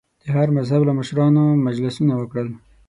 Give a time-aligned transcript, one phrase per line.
[0.21, 2.49] د هر مذهب له مشرانو مجلسونه وکړل.